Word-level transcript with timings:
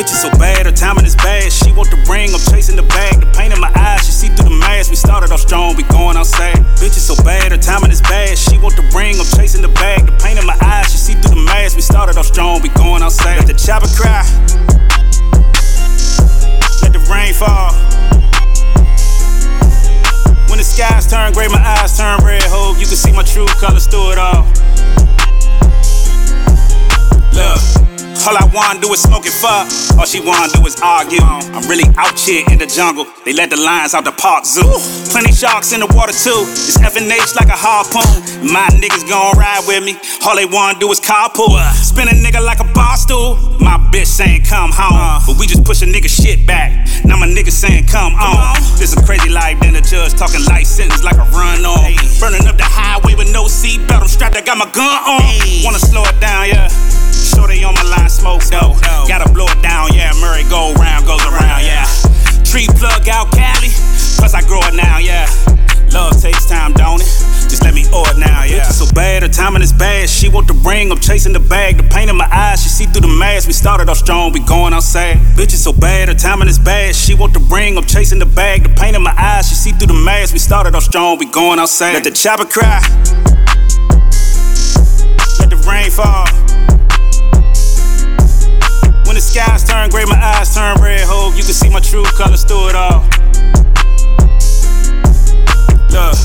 Bitch 0.00 0.16
is 0.16 0.22
so 0.22 0.30
bad, 0.40 0.64
her 0.64 0.72
timing 0.72 1.04
is 1.04 1.14
bad. 1.14 1.52
She 1.52 1.72
want 1.76 1.92
the 1.92 2.00
ring, 2.08 2.32
I'm 2.32 2.40
chasing 2.48 2.74
the 2.74 2.88
bag. 2.88 3.20
The 3.20 3.28
pain 3.36 3.52
in 3.52 3.60
my 3.60 3.68
eyes, 3.76 4.00
she 4.06 4.12
see 4.12 4.28
through 4.32 4.48
the 4.48 4.56
mask. 4.56 4.88
We 4.88 4.96
started 4.96 5.30
off 5.30 5.40
strong, 5.40 5.76
we 5.76 5.82
going 5.92 6.16
outside. 6.16 6.56
Bitch 6.80 6.96
is 6.96 7.04
so 7.04 7.14
bad, 7.22 7.52
her 7.52 7.60
timing 7.60 7.92
is 7.92 8.00
bad. 8.00 8.32
She 8.38 8.56
want 8.56 8.80
the 8.80 8.82
ring, 8.96 9.20
I'm 9.20 9.28
chasing 9.36 9.60
the 9.60 9.68
bag. 9.68 10.06
The 10.08 10.16
pain 10.16 10.38
in 10.38 10.46
my 10.46 10.56
eyes, 10.64 10.88
she 10.88 10.96
see 10.96 11.12
through 11.20 11.36
the 11.36 11.44
mask. 11.44 11.76
We 11.76 11.82
started 11.82 12.16
off 12.16 12.24
strong, 12.24 12.62
we 12.62 12.70
going 12.80 13.02
outside. 13.02 13.44
Let 13.44 13.52
the 13.52 13.60
chopper 13.60 13.92
cry. 13.92 14.24
Let 16.80 16.96
the 16.96 17.04
rain 17.12 17.36
fall. 17.36 17.76
When 20.48 20.56
the 20.56 20.64
skies 20.64 21.12
turn 21.12 21.36
gray, 21.36 21.52
my 21.52 21.60
eyes 21.60 21.92
turn 21.92 22.24
red. 22.24 22.40
Hope 22.48 22.80
you 22.80 22.88
can 22.88 22.96
see 22.96 23.12
my 23.12 23.22
true 23.22 23.44
colors 23.60 23.84
through 23.84 23.99
all. 28.26 28.36
I 28.36 28.44
wanna 28.52 28.80
do 28.80 28.92
is 28.92 29.02
smoke 29.02 29.24
and 29.24 29.34
fuck. 29.34 29.68
All 29.98 30.06
she 30.06 30.20
wanna 30.20 30.52
do 30.52 30.64
is 30.66 30.76
argue. 30.82 31.22
I'm 31.22 31.64
really 31.68 31.88
out 31.96 32.18
here 32.18 32.44
in 32.50 32.58
the 32.58 32.66
jungle. 32.66 33.06
They 33.24 33.32
let 33.32 33.50
the 33.50 33.56
lions 33.56 33.94
out 33.94 34.04
the 34.04 34.12
park 34.12 34.44
zoo. 34.44 34.66
Plenty 35.12 35.32
sharks 35.32 35.72
in 35.72 35.80
the 35.80 35.90
water 35.94 36.12
too. 36.12 36.44
It's 36.48 36.78
FNH 36.78 37.36
like 37.36 37.48
a 37.48 37.56
harpoon. 37.56 38.06
My 38.44 38.68
niggas 38.76 39.08
gon' 39.08 39.36
ride 39.38 39.64
with 39.66 39.84
me. 39.84 39.96
All 40.26 40.36
they 40.36 40.46
wanna 40.46 40.78
do 40.78 40.90
is 40.90 41.00
carpool. 41.00 41.56
Spin 41.74 42.08
a 42.08 42.16
nigga 42.16 42.44
like 42.44 42.60
a 42.60 42.68
bar 42.72 42.96
stool. 42.96 43.36
My 43.60 43.78
bitch 43.92 44.06
saying 44.06 44.44
come 44.44 44.70
home. 44.72 45.22
But 45.26 45.38
we 45.38 45.46
just 45.46 45.64
push 45.64 45.82
a 45.82 45.86
nigga 45.86 46.08
shit 46.08 46.46
back. 46.46 46.72
Now 47.04 47.16
my 47.16 47.26
niggas 47.26 47.56
saying 47.56 47.86
come 47.86 48.14
on. 48.14 48.56
This 48.76 48.96
a 48.96 49.02
crazy 49.04 49.28
life, 49.28 49.58
then 49.60 49.74
the 49.74 49.80
judge 49.80 50.14
talking 50.14 50.44
life 50.44 50.66
sentence 50.66 51.02
like 51.04 51.16
a 51.16 51.26
run 51.32 51.64
on. 51.64 51.92
Burning 52.20 52.46
up 52.46 52.56
the 52.56 52.68
highway 52.68 53.14
with 53.14 53.32
no 53.32 53.44
seatbelt. 53.44 54.02
I'm 54.02 54.08
strapped, 54.08 54.36
I 54.36 54.42
got 54.42 54.58
my 54.58 54.68
gun 54.72 54.98
on. 55.08 55.64
Wanna 55.64 55.80
slow 55.80 56.04
it 56.04 56.19
smoke 58.38 58.78
though. 58.78 59.04
Gotta 59.08 59.32
blow 59.32 59.46
it 59.50 59.62
down, 59.62 59.90
yeah. 59.92 60.12
Murray 60.20 60.44
go 60.46 60.72
round, 60.74 61.06
goes 61.06 61.24
around, 61.26 61.64
yeah. 61.64 61.88
Tree 62.44 62.68
plug 62.78 63.08
out 63.08 63.32
Cali, 63.32 63.70
plus 64.18 64.34
I 64.34 64.42
grow 64.46 64.60
it 64.62 64.74
now, 64.74 64.98
yeah. 64.98 65.26
Love 65.92 66.20
takes 66.22 66.46
time, 66.46 66.72
don't 66.74 67.00
it? 67.00 67.10
Just 67.50 67.64
let 67.64 67.74
me 67.74 67.84
owe 67.92 68.08
it 68.10 68.18
now, 68.18 68.44
yeah. 68.44 68.62
So 68.62 68.86
bad, 68.94 69.22
her 69.22 69.28
timing 69.28 69.62
is 69.62 69.72
bad. 69.72 70.08
She 70.08 70.28
want 70.28 70.46
the 70.46 70.54
ring, 70.54 70.92
I'm 70.92 71.00
chasing 71.00 71.32
the 71.32 71.40
bag. 71.40 71.78
The 71.78 71.82
pain 71.82 72.08
in 72.08 72.16
my 72.16 72.28
eyes, 72.30 72.62
she 72.62 72.68
see 72.68 72.86
through 72.86 73.02
the 73.02 73.16
mask. 73.18 73.48
We 73.48 73.52
started 73.52 73.88
off 73.88 73.96
strong, 73.96 74.32
we 74.32 74.38
going 74.40 74.72
outside. 74.72 75.16
Bitch 75.34 75.52
is 75.52 75.64
so 75.64 75.72
bad, 75.72 76.08
her 76.08 76.14
timing 76.14 76.48
is 76.48 76.60
bad. 76.60 76.94
She 76.94 77.14
want 77.14 77.34
the 77.34 77.40
ring, 77.40 77.76
I'm 77.76 77.84
chasing 77.84 78.20
the 78.20 78.26
bag. 78.26 78.62
The 78.62 78.68
pain 78.68 78.94
in 78.94 79.02
my 79.02 79.14
eyes, 79.18 79.48
she 79.48 79.56
see 79.56 79.72
through 79.72 79.88
the 79.88 80.02
mask. 80.04 80.32
We 80.32 80.38
started 80.38 80.76
off 80.76 80.84
strong, 80.84 81.18
we 81.18 81.26
going 81.26 81.58
outside. 81.58 81.94
Let 81.94 82.04
the 82.04 82.12
chopper 82.12 82.44
cry. 82.44 82.80
Let 85.40 85.50
the 85.50 85.56
rain 85.66 85.90
fall. 85.90 86.39
Skies 89.30 89.62
turn 89.62 89.90
gray, 89.90 90.04
my 90.06 90.18
eyes 90.18 90.52
turn 90.52 90.82
red. 90.82 91.02
Hope 91.06 91.36
you 91.36 91.44
can 91.44 91.52
see 91.52 91.70
my 91.70 91.78
true 91.78 92.02
colors 92.18 92.42
through 92.42 92.70
it 92.70 92.74
all. 92.74 93.06
Look. 95.94 96.18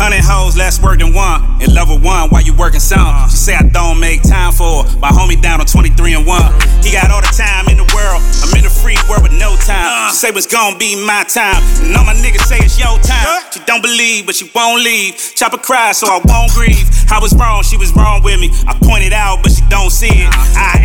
Hundred 0.00 0.24
hoes, 0.24 0.56
less 0.56 0.82
work 0.82 0.98
than 0.98 1.12
one. 1.12 1.60
In 1.60 1.74
level 1.74 2.00
one, 2.00 2.30
while 2.30 2.40
you 2.40 2.56
working 2.56 2.80
some? 2.80 3.28
She 3.28 3.36
say 3.36 3.54
I 3.54 3.68
don't 3.68 4.00
make 4.00 4.24
time 4.24 4.50
for 4.50 4.82
her. 4.82 4.98
My 4.98 5.12
homie 5.12 5.36
down 5.36 5.60
on 5.60 5.66
23 5.66 6.16
and 6.16 6.26
1. 6.26 6.42
He 6.82 6.90
got 6.90 7.12
all 7.12 7.20
the 7.20 7.28
time 7.30 7.68
in 7.68 7.76
the 7.76 7.84
world. 7.92 8.18
I'm 8.40 8.56
in 8.56 8.64
the 8.64 8.72
free 8.72 8.96
world 9.12 9.28
with 9.28 9.36
no 9.36 9.54
time. 9.60 10.08
She 10.08 10.16
say 10.16 10.32
it's 10.32 10.48
gonna 10.48 10.80
be 10.80 10.96
my 11.04 11.22
time. 11.28 11.60
And 11.84 11.94
all 11.94 12.08
my 12.08 12.16
niggas 12.16 12.48
say 12.48 12.56
it's 12.64 12.80
your 12.80 12.96
time. 13.04 13.44
She 13.52 13.60
don't 13.68 13.84
believe, 13.84 14.24
but 14.24 14.34
she 14.34 14.50
won't 14.56 14.82
leave. 14.82 15.20
Chopper 15.36 15.60
cry, 15.60 15.92
so 15.92 16.08
I 16.08 16.18
won't 16.24 16.50
grieve. 16.56 16.88
I 17.12 17.20
was 17.20 17.36
wrong, 17.36 17.62
she 17.62 17.76
was 17.76 17.92
wrong 17.92 18.24
with 18.24 18.40
me. 18.40 18.48
I 18.66 18.72
pointed 18.80 19.12
out, 19.12 19.44
but 19.44 19.52
she 19.52 19.60
don't 19.68 19.90
see 19.92 20.08
it. 20.08 20.32
I 20.32 20.40
am 20.40 20.48
what 20.56 20.56
I 20.64 20.79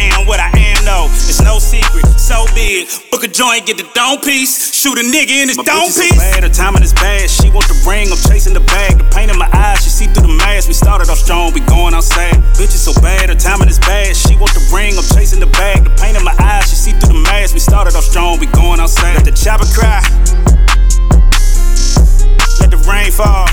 big. 2.76 2.88
Book 3.12 3.24
a 3.24 3.28
joint, 3.28 3.66
get 3.66 3.78
the 3.78 3.88
dome 3.96 4.20
piece. 4.20 4.76
Shoot 4.76 5.00
a 5.00 5.06
nigga 5.06 5.44
in 5.44 5.48
his 5.48 5.58
dome 5.58 5.88
piece. 5.88 6.12
So 6.12 6.20
bad, 6.20 6.44
her 6.44 6.52
timing 6.52 6.84
is 6.84 6.94
bad. 6.94 7.30
She 7.30 7.50
want 7.50 7.68
the 7.72 7.78
ring, 7.88 8.12
I'm 8.12 8.20
chasing 8.28 8.54
the 8.54 8.60
bag. 8.60 9.00
The 9.00 9.08
pain 9.16 9.30
in 9.30 9.38
my 9.38 9.50
eyes, 9.54 9.84
she 9.84 9.90
see 9.90 10.08
through 10.12 10.28
the 10.28 10.36
mask. 10.36 10.68
We 10.68 10.74
started 10.74 11.10
off 11.10 11.18
strong, 11.18 11.54
we 11.54 11.62
going 11.62 11.94
outside. 11.94 12.36
Bitch 12.60 12.76
is 12.76 12.84
so 12.84 12.94
bad, 13.00 13.30
her 13.30 13.36
timing 13.36 13.70
is 13.70 13.80
bad. 13.80 14.16
She 14.16 14.36
want 14.36 14.52
the 14.54 14.64
ring, 14.76 14.98
I'm 15.00 15.08
chasing 15.16 15.40
the 15.40 15.48
bag. 15.48 15.86
The 15.86 15.94
pain 15.96 16.16
in 16.16 16.24
my 16.24 16.36
eyes, 16.40 16.68
she 16.70 16.76
see 16.76 16.92
through 16.92 17.16
the 17.16 17.24
mask. 17.24 17.54
We 17.54 17.60
started 17.64 17.96
off 17.96 18.04
strong, 18.04 18.40
we 18.40 18.48
going 18.48 18.80
outside. 18.80 19.16
Let 19.16 19.26
the 19.26 19.36
chopper 19.36 19.68
cry. 19.72 20.04
Let 22.60 22.70
the 22.76 22.82
rain 22.84 23.12
fall. 23.12 23.48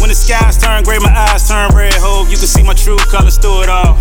When 0.00 0.08
the 0.08 0.16
skies 0.16 0.56
turn 0.56 0.84
gray, 0.84 0.98
my 0.98 1.12
eyes 1.12 1.48
turn 1.48 1.74
red. 1.76 1.92
Hope 2.00 2.30
you 2.30 2.38
can 2.40 2.48
see 2.48 2.62
my 2.62 2.74
true 2.74 2.96
colors 3.12 3.36
through 3.36 3.62
it 3.62 3.68
all. 3.68 4.00